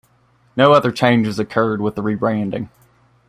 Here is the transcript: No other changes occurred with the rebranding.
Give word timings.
No 0.57 0.71
other 0.73 0.91
changes 0.91 1.37
occurred 1.37 1.79
with 1.79 1.93
the 1.93 2.01
rebranding. 2.01 2.69